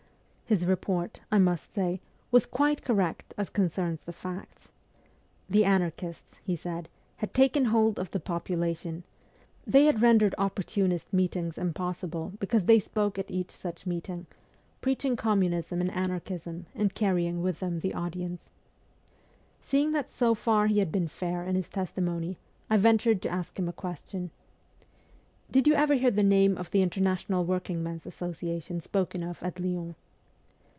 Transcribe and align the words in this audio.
His 0.51 0.65
report, 0.65 1.21
I 1.31 1.37
must 1.39 1.73
say, 1.73 2.01
was 2.29 2.45
quite 2.45 2.83
correct 2.83 3.33
as 3.37 3.49
concerns 3.49 4.03
the 4.03 4.11
facts. 4.11 4.67
The 5.49 5.63
anarchists, 5.63 6.41
he 6.43 6.57
said, 6.57 6.89
had 7.15 7.33
taken 7.33 7.63
hold 7.63 7.97
of 7.97 8.11
the 8.11 8.19
population, 8.19 9.05
they 9.65 9.85
had 9.85 10.01
rendered 10.01 10.33
264 10.35 10.83
MEMOIRS 10.83 11.07
OF 11.07 11.13
A 11.13 11.15
REVOLUTIONIST 11.15 11.57
opportunist 11.57 11.57
meetings 11.57 11.57
impossible 11.57 12.33
because 12.41 12.65
they 12.65 12.79
spoke 12.81 13.17
at 13.17 13.31
each 13.31 13.51
such 13.51 13.85
meeting, 13.87 14.25
preaching 14.81 15.15
communism 15.15 15.79
and 15.79 15.89
anar 15.89 16.19
chism, 16.21 16.65
and 16.75 16.93
carrying 16.93 17.41
with 17.41 17.61
them 17.61 17.79
the 17.79 17.93
audiences. 17.93 18.49
Seeing 19.61 19.93
that 19.93 20.11
so 20.11 20.35
far 20.35 20.67
he 20.67 20.79
had 20.79 20.91
been 20.91 21.07
fair 21.07 21.45
in 21.45 21.55
his 21.55 21.69
testimony, 21.69 22.37
I 22.69 22.75
ventured 22.75 23.21
to 23.21 23.29
ask 23.29 23.57
him 23.57 23.69
a 23.69 23.71
question:' 23.71 24.31
Did 25.49 25.65
you 25.65 25.75
ever 25.75 25.93
hear 25.93 26.11
the 26.11 26.21
name 26.23 26.57
of 26.57 26.71
the 26.71 26.81
International 26.81 27.45
Workingmen's 27.45 28.03
Associa 28.03 28.61
tion 28.61 28.81
spoken 28.81 29.23
of 29.23 29.41
at 29.43 29.57
Lyons 29.57 29.95